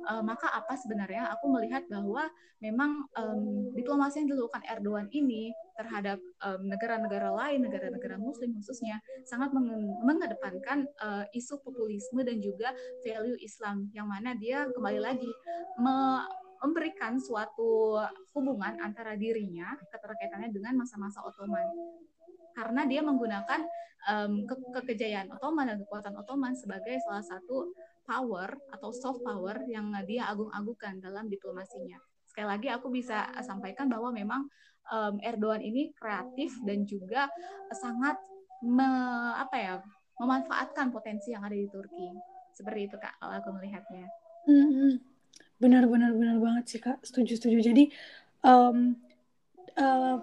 [0.00, 2.24] Uh, maka apa sebenarnya aku melihat bahwa
[2.64, 6.20] memang um, diplomasi yang dilakukan Erdogan ini terhadap
[6.60, 9.52] negara-negara um, lain, negara-negara Muslim khususnya, sangat
[10.04, 15.30] mengedepankan uh, isu populisme dan juga value Islam, yang mana dia kembali lagi
[15.80, 16.24] me
[16.60, 17.96] memberikan suatu
[18.36, 21.64] hubungan antara dirinya keterkaitannya dengan masa-masa Ottoman
[22.52, 23.60] karena dia menggunakan
[24.12, 27.72] um, ke kekejayaan Ottoman dan kekuatan Ottoman sebagai salah satu
[28.04, 31.96] power atau soft power yang dia agung-agungkan dalam diplomasinya.
[32.28, 34.44] Sekali lagi aku bisa sampaikan bahwa memang
[34.92, 37.30] um, Erdogan ini kreatif dan juga
[37.72, 38.20] sangat
[38.60, 38.86] me,
[39.40, 39.74] apa ya
[40.20, 42.12] memanfaatkan potensi yang ada di Turki.
[42.52, 44.04] Seperti itu kak kalau aku melihatnya.
[44.44, 45.10] Mm -hmm
[45.60, 47.84] benar benar benar banget sih kak setuju setuju jadi
[48.44, 48.96] um,
[49.76, 50.16] uh,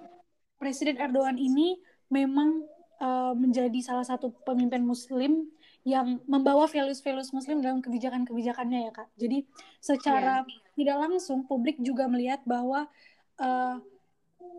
[0.57, 1.77] Presiden Erdogan ini
[2.09, 2.65] memang
[2.97, 5.45] uh, menjadi salah satu pemimpin Muslim
[5.87, 9.07] yang membawa values-values Muslim dalam kebijakan-kebijakannya ya kak.
[9.15, 9.47] Jadi
[9.79, 10.73] secara yeah.
[10.75, 12.89] tidak langsung publik juga melihat bahwa
[13.39, 13.77] uh,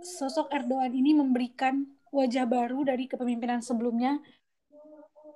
[0.01, 4.23] sosok Erdogan ini memberikan wajah baru dari kepemimpinan sebelumnya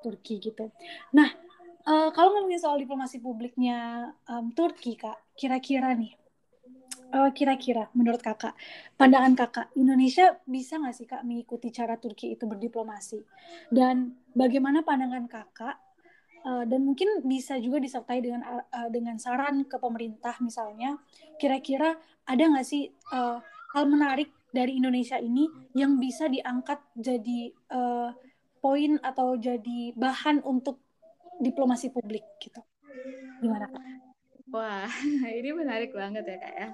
[0.01, 0.73] Turki gitu.
[1.13, 1.29] Nah
[1.87, 6.15] uh, kalau ngomongin soal diplomasi publiknya um, Turki kak, kira-kira nih,
[7.15, 8.55] uh, kira-kira menurut kakak,
[8.95, 13.23] pandangan kakak, Indonesia bisa nggak sih kak mengikuti cara Turki itu berdiplomasi?
[13.71, 15.77] Dan bagaimana pandangan kakak
[16.47, 20.99] uh, dan mungkin bisa juga disertai dengan uh, dengan saran ke pemerintah misalnya
[21.39, 23.39] kira-kira ada nggak sih uh,
[23.73, 28.13] hal menarik dari Indonesia ini yang bisa diangkat jadi uh,
[28.61, 30.79] poin atau jadi bahan untuk
[31.41, 32.61] diplomasi publik gitu
[33.43, 33.85] gimana kak?
[34.53, 34.89] Wah
[35.39, 36.69] ini menarik banget ya kak ya.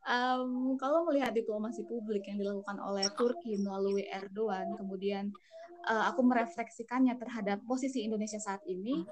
[0.00, 5.28] Um, kalau melihat diplomasi publik yang dilakukan oleh Turki melalui Erdogan, kemudian
[5.92, 9.04] uh, aku merefleksikannya terhadap posisi Indonesia saat ini,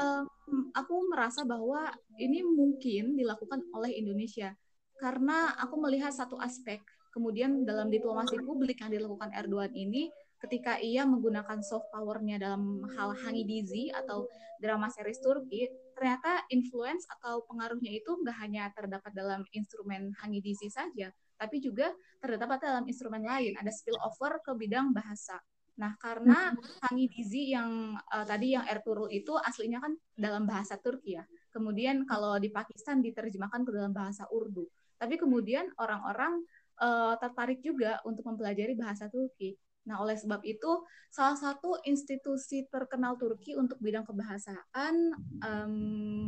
[0.00, 0.24] um,
[0.72, 4.56] aku merasa bahwa ini mungkin dilakukan oleh Indonesia
[4.96, 6.80] karena aku melihat satu aspek.
[7.12, 10.08] Kemudian dalam diplomasi publik yang dilakukan Erdogan ini,
[10.42, 14.26] ketika ia menggunakan soft powernya dalam hal Hangidizi atau
[14.58, 21.14] drama series Turki, ternyata influence atau pengaruhnya itu nggak hanya terdapat dalam instrumen Hangidizi saja,
[21.38, 23.54] tapi juga terdapat dalam instrumen lain.
[23.58, 25.38] Ada spillover ke bidang bahasa.
[25.80, 26.52] Nah, karena
[26.84, 31.24] Hangi Dizi yang uh, tadi yang Ertuğrul itu aslinya kan dalam bahasa Turki ya.
[31.48, 34.68] Kemudian kalau di Pakistan diterjemahkan ke dalam bahasa Urdu.
[35.00, 36.44] Tapi kemudian orang-orang
[36.78, 39.56] uh, tertarik juga untuk mempelajari bahasa Turki.
[39.82, 44.94] Nah, oleh sebab itu, salah satu institusi terkenal Turki untuk bidang kebahasaan
[45.42, 45.74] um,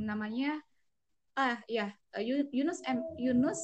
[0.05, 0.59] namanya
[1.35, 1.91] ah ya
[2.55, 3.59] Yunus M Yunus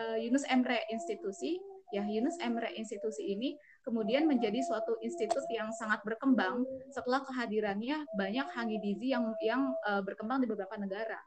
[0.00, 1.60] uh, Yunus Emre Institusi
[1.92, 3.52] ya Yunus Emre Institusi ini
[3.84, 10.40] kemudian menjadi suatu institut yang sangat berkembang setelah kehadirannya banyak Hangidizi yang yang uh, berkembang
[10.40, 11.20] di beberapa negara.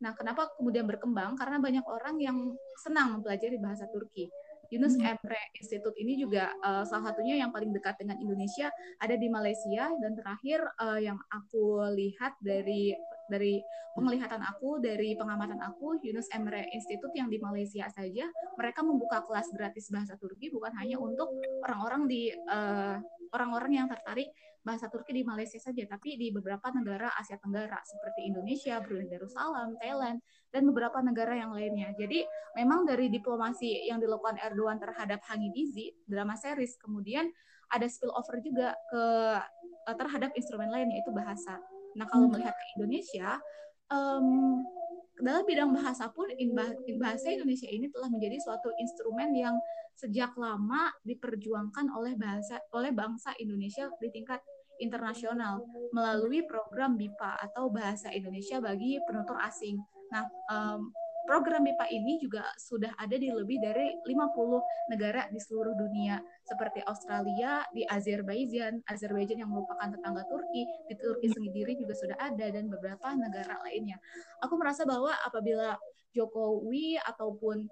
[0.00, 1.36] Nah, kenapa kemudian berkembang?
[1.36, 2.36] Karena banyak orang yang
[2.80, 4.26] senang mempelajari bahasa Turki.
[4.72, 5.04] Yunus hmm.
[5.16, 8.68] Emre Institute ini juga uh, salah satunya yang paling dekat dengan Indonesia
[9.00, 13.56] ada di Malaysia dan terakhir uh, yang aku lihat dari dari
[13.96, 19.48] penglihatan aku, dari pengamatan aku, Yunus Emre Institute yang di Malaysia saja, mereka membuka kelas
[19.54, 21.32] gratis bahasa Turki bukan hanya untuk
[21.64, 23.00] orang-orang di orang
[23.34, 24.30] orang-orang yang tertarik
[24.64, 29.76] bahasa Turki di Malaysia saja, tapi di beberapa negara Asia Tenggara seperti Indonesia, Brunei Darussalam,
[29.76, 31.92] Thailand, dan beberapa negara yang lainnya.
[31.94, 32.24] Jadi
[32.56, 37.28] memang dari diplomasi yang dilakukan Erdogan terhadap Hangidizi, drama series, kemudian
[37.68, 39.04] ada spillover juga ke
[39.92, 41.60] eh, terhadap instrumen lain yaitu bahasa.
[41.94, 42.40] Nah kalau hmm.
[42.40, 43.36] melihat ke Indonesia,
[43.92, 44.64] um,
[45.20, 46.26] dalam bidang bahasa pun
[46.98, 49.54] bahasa Indonesia ini telah menjadi suatu instrumen yang
[49.94, 54.42] sejak lama diperjuangkan oleh bahasa oleh bangsa Indonesia di tingkat
[54.82, 55.62] internasional
[55.94, 59.78] melalui program BIPA atau Bahasa Indonesia bagi penutur asing.
[60.10, 60.90] Nah, um,
[61.24, 66.84] program BIPA ini juga sudah ada di lebih dari 50 negara di seluruh dunia seperti
[66.84, 72.68] Australia, di Azerbaijan, Azerbaijan yang merupakan tetangga Turki, di Turki sendiri juga sudah ada dan
[72.68, 73.96] beberapa negara lainnya.
[74.44, 75.74] Aku merasa bahwa apabila
[76.14, 77.66] Jokowi ataupun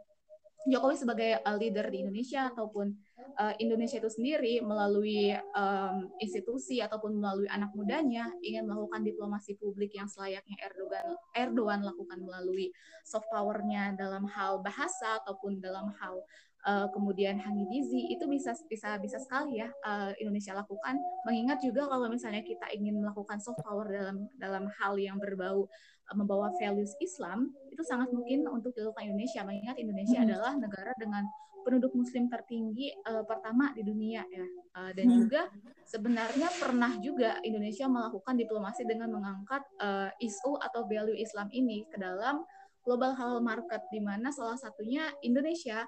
[0.62, 2.94] Jokowi sebagai uh, leader di Indonesia ataupun
[3.38, 9.94] uh, Indonesia itu sendiri melalui um, institusi ataupun melalui anak mudanya ingin melakukan diplomasi publik
[9.96, 12.72] yang selayaknya Erdogan Erdogan lakukan melalui
[13.04, 16.20] soft powernya dalam hal bahasa ataupun dalam hal
[16.66, 20.98] uh, kemudian Hangidizi itu bisa bisa bisa sekali ya uh, Indonesia lakukan.
[21.26, 25.66] Mengingat juga kalau misalnya kita ingin melakukan soft power dalam dalam hal yang berbau
[26.12, 29.42] membawa values Islam itu sangat mungkin untuk dilakukan Indonesia.
[29.46, 30.26] Mengingat Indonesia hmm.
[30.28, 31.24] adalah negara dengan
[31.62, 34.46] penduduk Muslim tertinggi uh, pertama di dunia ya
[34.78, 35.16] uh, dan hmm.
[35.26, 35.42] juga
[35.86, 41.98] sebenarnya pernah juga Indonesia melakukan diplomasi dengan mengangkat uh, isu atau value Islam ini ke
[41.98, 42.44] dalam
[42.82, 45.86] global halal market di mana salah satunya Indonesia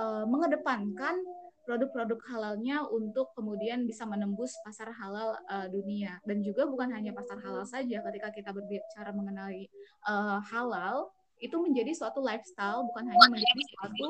[0.00, 1.20] uh, mengedepankan
[1.68, 7.38] produk-produk halalnya untuk kemudian bisa menembus pasar halal uh, dunia dan juga bukan hanya pasar
[7.44, 9.68] halal saja ketika kita berbicara mengenai
[10.08, 14.06] uh, halal itu menjadi suatu lifestyle bukan hanya menjadi suatu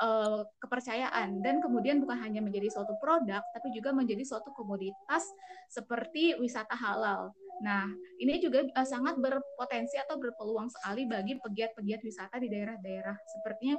[0.00, 1.42] uh, kepercayaan.
[1.44, 5.26] Dan kemudian bukan hanya menjadi suatu produk tapi juga menjadi suatu komoditas
[5.70, 7.34] seperti wisata halal.
[7.62, 7.86] Nah,
[8.22, 13.16] ini juga uh, sangat berpotensi atau berpeluang sekali bagi pegiat-pegiat wisata di daerah-daerah.
[13.26, 13.76] Sepertinya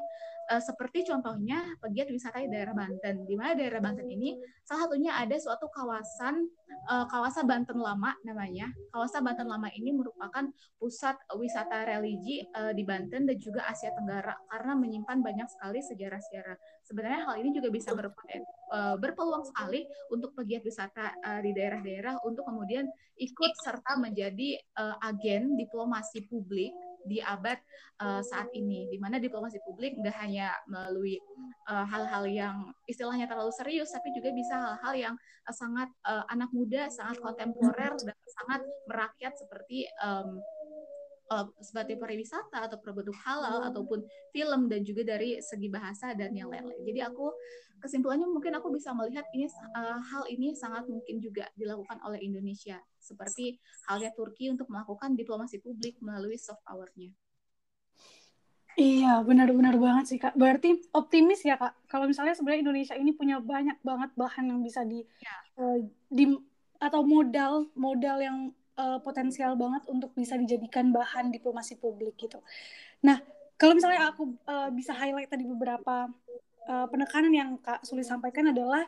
[0.52, 3.24] uh, seperti contohnya pegiat wisata di daerah Banten.
[3.24, 4.36] Di mana daerah Banten ini
[4.68, 6.36] salah satunya ada suatu kawasan
[6.92, 8.68] uh, kawasan Banten Lama namanya.
[8.92, 14.36] Kawasan Banten Lama ini merupakan pusat wisata religi uh, di Banten dan juga Asia Tenggara
[14.52, 16.58] karena menyimpan banyak sekali sejarah-sejarah.
[16.84, 22.90] Sebenarnya hal ini juga bisa berpotensi berpeluang sekali untuk pegiat wisata di daerah-daerah untuk kemudian
[23.16, 24.35] ikut serta menjadi
[24.76, 26.74] uh, agen diplomasi publik
[27.06, 27.62] di abad
[28.02, 31.22] uh, saat ini, di mana diplomasi publik nggak hanya melalui
[31.66, 32.56] hal-hal uh, yang
[32.90, 37.94] istilahnya terlalu serius, tapi juga bisa hal-hal yang uh, sangat uh, anak muda, sangat kontemporer
[37.94, 40.42] dan sangat merakyat seperti um,
[41.32, 46.50] uh, seperti pariwisata atau produk halal ataupun film dan juga dari segi bahasa dan yang
[46.52, 46.82] lain-lain.
[46.86, 47.32] Jadi aku
[47.82, 52.80] kesimpulannya mungkin aku bisa melihat ini uh, hal ini sangat mungkin juga dilakukan oleh Indonesia
[52.98, 57.14] seperti halnya Turki untuk melakukan diplomasi publik melalui soft power-nya.
[58.76, 60.36] Iya, benar-benar banget sih, Kak.
[60.36, 61.88] Berarti optimis ya, Kak.
[61.88, 65.36] Kalau misalnya sebenarnya Indonesia ini punya banyak banget bahan yang bisa di, ya.
[65.64, 65.80] uh,
[66.12, 66.36] di
[66.76, 68.38] atau modal modal yang
[68.78, 72.40] uh, potensial banget untuk bisa dijadikan bahan diplomasi publik gitu.
[73.04, 73.20] Nah,
[73.56, 76.12] kalau misalnya aku uh, bisa highlight tadi beberapa
[76.68, 78.84] uh, penekanan yang Kak Sulit sampaikan adalah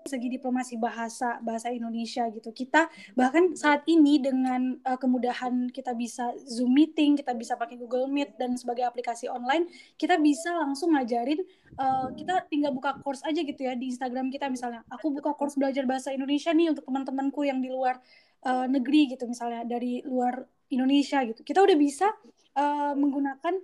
[0.00, 2.48] segi diplomasi bahasa bahasa Indonesia gitu.
[2.54, 8.08] Kita bahkan saat ini dengan uh, kemudahan kita bisa zoom meeting kita bisa pakai Google
[8.08, 9.68] Meet dan sebagai aplikasi online
[10.00, 11.40] kita bisa langsung ngajarin
[11.76, 14.86] uh, kita tinggal buka course aja gitu ya di Instagram kita misalnya.
[14.88, 18.00] Aku buka course belajar bahasa Indonesia nih untuk teman-temanku yang di luar
[18.46, 21.42] uh, negeri gitu misalnya dari luar Indonesia gitu.
[21.42, 22.08] Kita udah bisa
[22.56, 23.54] uh, menggunakan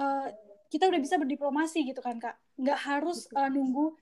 [0.00, 0.28] uh,
[0.66, 2.36] kita udah bisa berdiplomasi gitu kan kak.
[2.58, 3.94] Nggak harus uh, nunggu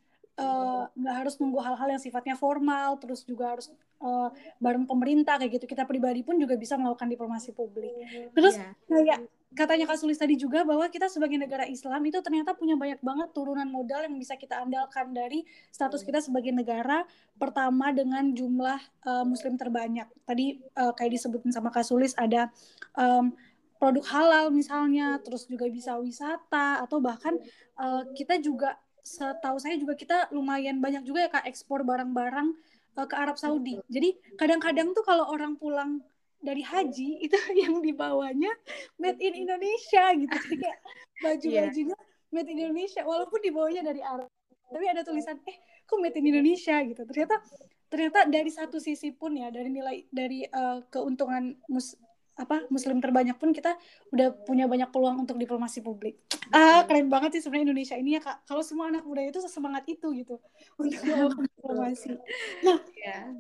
[0.99, 3.71] nggak uh, harus nunggu hal-hal yang sifatnya formal terus juga harus
[4.03, 5.67] uh, bareng pemerintah kayak gitu.
[5.71, 7.95] Kita pribadi pun juga bisa melakukan diplomasi publik.
[8.35, 8.75] Terus yeah.
[8.91, 9.19] kayak
[9.55, 13.29] katanya Kak Sulis tadi juga bahwa kita sebagai negara Islam itu ternyata punya banyak banget
[13.31, 17.07] turunan modal yang bisa kita andalkan dari status kita sebagai negara
[17.39, 20.11] pertama dengan jumlah uh, muslim terbanyak.
[20.27, 22.51] Tadi uh, kayak disebutin sama Kak Sulis ada
[22.99, 23.31] um,
[23.79, 27.39] produk halal misalnya terus juga bisa wisata atau bahkan
[27.79, 32.57] uh, kita juga setahu saya juga kita lumayan banyak juga ya kak ekspor barang-barang
[32.97, 33.77] uh, ke Arab Saudi.
[33.93, 36.01] Jadi kadang-kadang tuh kalau orang pulang
[36.45, 38.53] dari haji itu yang dibawanya
[39.01, 40.37] made in Indonesia gitu.
[40.37, 40.79] Jadi kayak
[41.25, 42.31] baju-bajunya yeah.
[42.31, 44.29] made in Indonesia walaupun dibawanya dari Arab.
[44.69, 45.57] Tapi ada tulisan eh
[45.89, 47.03] kok made in Indonesia gitu.
[47.09, 47.41] Ternyata
[47.89, 51.97] ternyata dari satu sisi pun ya dari nilai dari uh, keuntungan mus
[52.35, 53.79] apa muslim terbanyak pun kita
[54.11, 56.19] udah punya banyak peluang untuk diplomasi publik.
[56.51, 58.43] Ah, keren banget sih sebenarnya Indonesia ini ya Kak.
[58.51, 60.43] Kalau semua anak muda itu sesemangat itu gitu
[60.75, 62.19] untuk melakukan diplomasi.
[62.67, 63.31] Nah, yeah.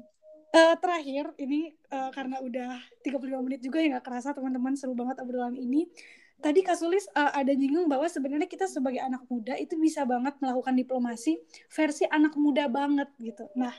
[0.55, 5.19] Uh, terakhir ini uh, karena udah 35 menit juga ya nggak kerasa teman-teman seru banget
[5.19, 5.91] obrolan ini.
[6.39, 10.39] Tadi Kak Sulis uh, ada nyinggung bahwa sebenarnya kita sebagai anak muda itu bisa banget
[10.39, 11.43] melakukan diplomasi
[11.75, 13.51] versi anak muda banget gitu.
[13.59, 13.75] Nah,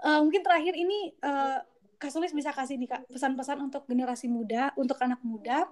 [0.00, 1.60] uh, mungkin terakhir ini uh,
[2.00, 5.68] Kak Sulis bisa kasih nih Kak pesan-pesan untuk generasi muda, untuk anak muda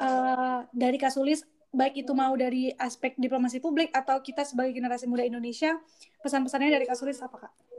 [0.00, 1.44] uh, dari Kak Sulis
[1.74, 5.76] baik itu mau dari aspek diplomasi publik atau kita sebagai generasi muda Indonesia
[6.24, 7.73] pesan-pesannya dari Kak Sulis apa Kak?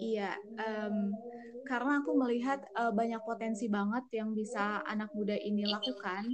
[0.00, 1.12] Iya, um,
[1.68, 6.24] karena aku melihat uh, banyak potensi banget yang bisa anak muda ini lakukan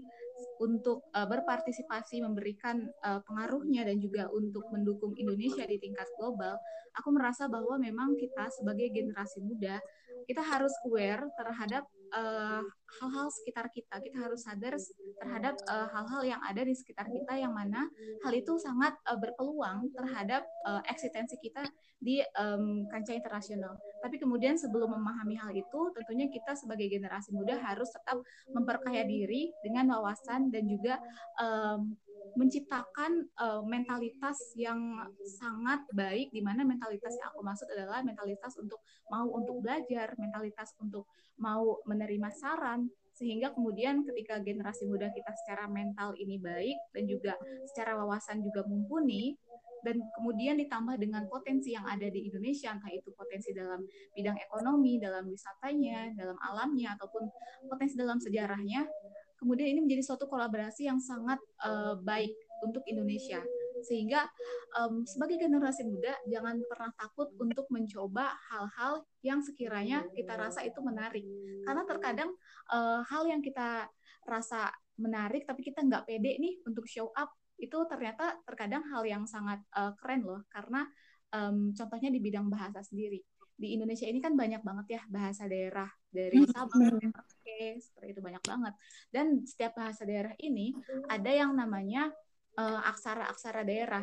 [0.62, 6.56] untuk uh, berpartisipasi memberikan uh, pengaruhnya dan juga untuk mendukung Indonesia di tingkat global,
[6.96, 9.82] aku merasa bahwa memang kita sebagai generasi muda
[10.26, 12.62] kita harus aware terhadap eh,
[13.00, 13.98] hal-hal sekitar kita.
[14.00, 14.78] Kita harus sadar
[15.20, 17.90] terhadap hal hal-hal yang ada di sekitar kita yang mana
[18.22, 21.66] hal itu sangat uh, berpeluang terhadap uh, eksistensi kita
[21.98, 23.74] di um, kancah internasional.
[24.00, 29.50] Tapi kemudian sebelum memahami hal itu, tentunya kita sebagai generasi muda harus tetap memperkaya diri
[29.64, 31.00] dengan wawasan dan juga
[31.42, 31.96] um,
[32.34, 34.98] menciptakan uh, mentalitas yang
[35.38, 40.74] sangat baik di mana mentalitas yang aku maksud adalah mentalitas untuk mau untuk belajar, mentalitas
[40.82, 41.06] untuk
[41.38, 47.32] mau menerima saran sehingga kemudian ketika generasi muda kita secara mental ini baik dan juga
[47.72, 49.32] secara wawasan juga mumpuni
[49.80, 53.86] dan kemudian ditambah dengan potensi yang ada di Indonesia entah itu potensi dalam
[54.18, 57.22] bidang ekonomi, dalam wisatanya, dalam alamnya ataupun
[57.70, 58.82] potensi dalam sejarahnya
[59.36, 62.32] kemudian ini menjadi suatu kolaborasi yang sangat uh, baik
[62.64, 63.40] untuk Indonesia.
[63.84, 64.24] Sehingga
[64.80, 70.80] um, sebagai generasi muda jangan pernah takut untuk mencoba hal-hal yang sekiranya kita rasa itu
[70.80, 71.22] menarik.
[71.62, 72.30] Karena terkadang
[72.72, 73.86] uh, hal yang kita
[74.26, 79.24] rasa menarik tapi kita nggak pede nih untuk show up itu ternyata terkadang hal yang
[79.28, 80.40] sangat uh, keren loh.
[80.48, 80.88] Karena
[81.36, 83.20] um, contohnya di bidang bahasa sendiri.
[83.56, 87.00] Di Indonesia ini kan banyak banget ya bahasa daerah dari hmm, Sabang
[87.46, 88.74] Merauke seperti itu banyak banget.
[89.14, 90.74] Dan setiap bahasa daerah ini
[91.06, 92.10] ada yang namanya
[92.58, 94.02] uh, aksara-aksara daerah.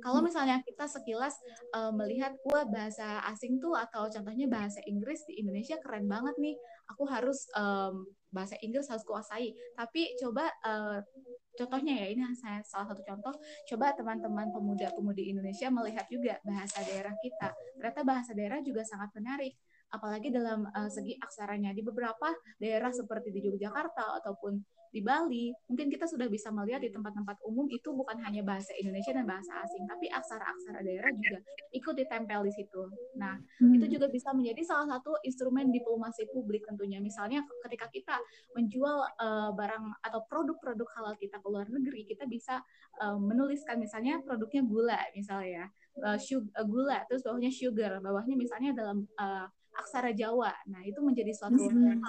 [0.00, 1.36] Kalau misalnya kita sekilas
[1.76, 6.56] uh, melihat wah bahasa asing tuh atau contohnya bahasa Inggris di Indonesia keren banget nih.
[6.96, 9.52] Aku harus um, bahasa Inggris harus kuasai.
[9.76, 11.04] Tapi coba uh,
[11.52, 13.36] contohnya ya ini saya salah satu contoh.
[13.68, 17.52] Coba teman-teman pemuda-pemudi Indonesia melihat juga bahasa daerah kita.
[17.76, 19.52] Ternyata bahasa daerah juga sangat menarik
[19.90, 25.86] apalagi dalam uh, segi aksaranya di beberapa daerah seperti di Yogyakarta ataupun di Bali, mungkin
[25.86, 29.86] kita sudah bisa melihat di tempat-tempat umum itu bukan hanya bahasa Indonesia dan bahasa asing,
[29.86, 31.38] tapi aksara-aksara daerah juga
[31.70, 32.82] ikut ditempel di situ.
[33.14, 33.78] Nah, hmm.
[33.78, 36.98] itu juga bisa menjadi salah satu instrumen diplomasi publik tentunya.
[36.98, 38.18] Misalnya ketika kita
[38.58, 42.58] menjual uh, barang atau produk-produk halal kita ke luar negeri, kita bisa
[42.98, 45.66] uh, menuliskan misalnya produknya gula misalnya ya.
[46.02, 49.46] Uh, sugar, gula terus bawahnya sugar, bawahnya misalnya dalam uh,
[49.80, 50.52] aksara Jawa.
[50.68, 52.00] Nah, itu menjadi suatu hmm.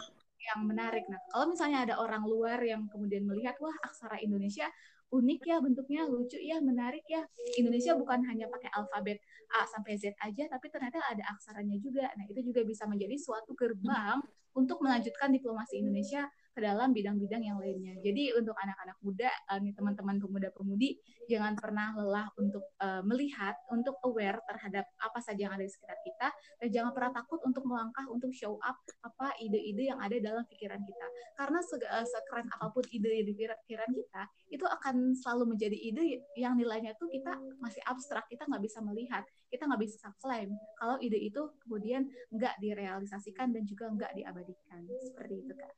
[0.42, 1.08] yang menarik.
[1.08, 4.68] Nah, kalau misalnya ada orang luar yang kemudian melihat, wah aksara Indonesia
[5.12, 7.24] unik ya bentuknya, lucu ya, menarik ya.
[7.60, 9.20] Indonesia bukan hanya pakai alfabet
[9.52, 12.08] A sampai Z aja, tapi ternyata ada aksaranya juga.
[12.16, 14.24] Nah, itu juga bisa menjadi suatu gerbang
[14.56, 17.96] untuk melanjutkan diplomasi Indonesia ke dalam bidang-bidang yang lainnya.
[18.04, 21.00] Jadi untuk anak-anak muda, uh, nih teman-teman pemuda-pemudi,
[21.32, 25.98] jangan pernah lelah untuk uh, melihat, untuk aware terhadap apa saja yang ada di sekitar
[26.04, 26.28] kita,
[26.60, 30.80] dan jangan pernah takut untuk melangkah, untuk show up apa ide-ide yang ada dalam pikiran
[30.84, 31.08] kita.
[31.40, 36.24] Karena se uh, sekeren apa pun ide di pikiran kita, itu akan selalu menjadi ide
[36.36, 37.32] yang nilainya tuh kita
[37.64, 42.56] masih abstrak, kita nggak bisa melihat, kita nggak bisa klaim kalau ide itu kemudian nggak
[42.64, 44.82] direalisasikan dan juga nggak diabadikan.
[45.04, 45.74] Seperti itu, Kak.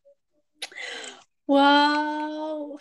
[1.43, 2.79] Wow,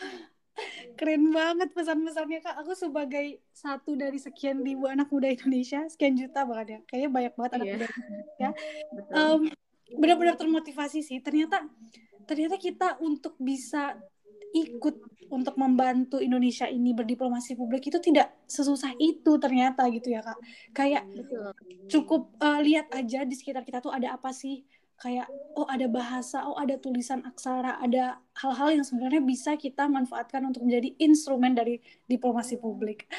[0.94, 2.56] keren banget pesan-pesannya kak.
[2.62, 7.32] Aku sebagai satu dari sekian ribu anak muda Indonesia, sekian juta bahkan ya, kayaknya banyak
[7.34, 7.74] banget anak yeah.
[7.74, 8.48] muda Indonesia.
[9.12, 9.42] Um,
[9.98, 11.18] benar-benar termotivasi sih.
[11.20, 11.68] Ternyata,
[12.24, 13.98] ternyata kita untuk bisa
[14.52, 14.96] ikut
[15.32, 20.38] untuk membantu Indonesia ini berdiplomasi publik itu tidak sesusah itu ternyata gitu ya kak.
[20.76, 21.08] Kayak
[21.88, 24.60] cukup uh, lihat aja di sekitar kita tuh ada apa sih
[25.02, 25.26] kayak
[25.58, 30.62] oh ada bahasa, oh ada tulisan aksara, ada hal-hal yang sebenarnya bisa kita manfaatkan untuk
[30.62, 33.10] menjadi instrumen dari diplomasi publik.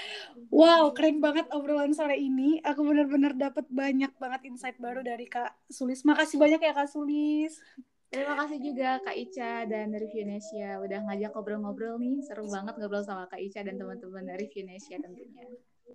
[0.47, 2.63] Wow, keren banget obrolan sore ini.
[2.63, 6.07] Aku benar-benar dapat banyak banget insight baru dari Kak Sulis.
[6.07, 7.59] Makasih banyak ya Kak Sulis.
[8.07, 12.23] Terima kasih juga Kak Ica dan Reviewnesia udah ngajak ngobrol-ngobrol nih.
[12.23, 15.43] Seru banget ngobrol sama Kak Ica dan teman-teman dari Reviewnesia tentunya.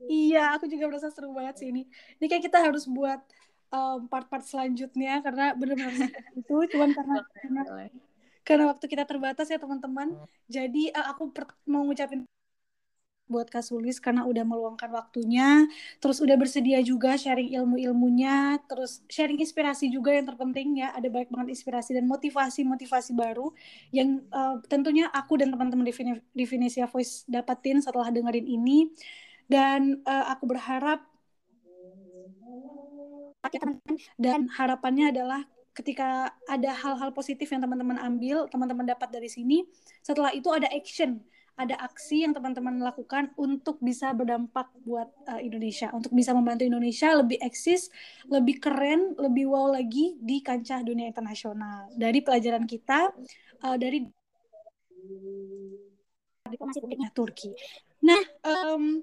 [0.07, 1.89] Iya, aku juga merasa seru banget sih ini.
[2.20, 3.18] Ini kayak kita harus buat
[3.73, 5.93] um, part-part selanjutnya karena benar-benar
[6.41, 7.62] itu cuman karena karena,
[8.45, 10.16] karena waktu kita terbatas ya teman-teman.
[10.49, 11.29] Jadi uh, aku
[11.69, 12.25] mau ngucapin
[13.29, 15.69] buat Kasulis karena udah meluangkan waktunya,
[16.01, 21.29] terus udah bersedia juga sharing ilmu-ilmunya, terus sharing inspirasi juga yang terpenting ya, ada banyak
[21.29, 23.53] banget inspirasi dan motivasi-motivasi baru
[23.93, 25.85] yang uh, tentunya aku dan teman-teman
[26.33, 28.91] di Venesia Voice dapatin setelah dengerin ini.
[29.49, 31.01] Dan uh, aku berharap
[33.47, 35.41] ya teman-teman dan harapannya adalah
[35.78, 39.62] ketika ada hal-hal positif yang teman-teman ambil, teman-teman dapat dari sini,
[40.03, 41.22] setelah itu ada action,
[41.55, 47.14] ada aksi yang teman-teman lakukan untuk bisa berdampak buat uh, Indonesia, untuk bisa membantu Indonesia
[47.14, 47.95] lebih eksis,
[48.26, 51.86] lebih keren, lebih wow lagi di kancah dunia internasional.
[51.95, 53.14] Dari pelajaran kita,
[53.62, 54.03] uh, dari
[56.51, 57.55] diplomasi publiknya Turki.
[58.03, 58.99] Nah, um,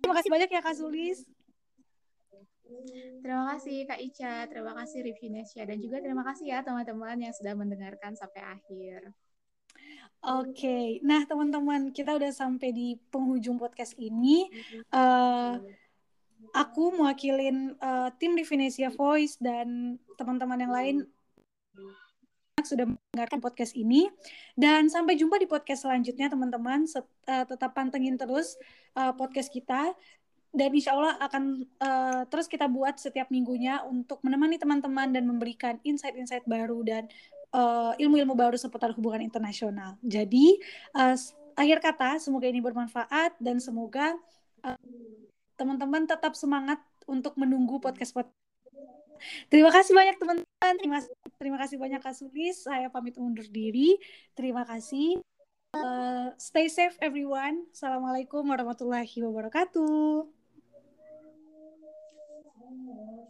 [0.00, 1.35] terima kasih banyak ya Kak Sulis.
[3.22, 7.54] Terima kasih Kak Ica, terima kasih Rivinesia, dan juga terima kasih ya teman-teman yang sudah
[7.54, 9.14] mendengarkan sampai akhir.
[10.26, 10.86] Oke, okay.
[11.06, 14.50] nah teman-teman kita udah sampai di penghujung podcast ini.
[14.90, 15.60] Uh,
[16.56, 20.96] aku mewakilin uh, tim Rivinesia Voice dan teman-teman yang lain
[22.66, 24.10] sudah mendengarkan podcast ini
[24.58, 28.58] dan sampai jumpa di podcast selanjutnya teman-teman uh, tetap pantengin terus
[28.98, 29.94] uh, podcast kita
[30.56, 35.76] dan insya Allah akan uh, terus kita buat setiap minggunya untuk menemani teman-teman dan memberikan
[35.84, 37.04] insight-insight baru dan
[37.52, 40.00] uh, ilmu-ilmu baru seputar hubungan internasional.
[40.00, 40.56] Jadi
[40.96, 41.12] uh,
[41.60, 44.16] akhir kata semoga ini bermanfaat dan semoga
[45.60, 48.34] teman-teman uh, tetap semangat untuk menunggu podcast podcast.
[49.48, 50.74] Terima kasih banyak teman-teman.
[50.76, 50.98] Terima,
[51.40, 52.64] terima kasih banyak Kak Sulis.
[52.64, 53.96] Saya pamit undur diri.
[54.36, 55.20] Terima kasih.
[55.76, 57.64] Uh, stay safe everyone.
[57.72, 60.35] Assalamualaikum warahmatullahi wabarakatuh.
[62.86, 63.25] Yes.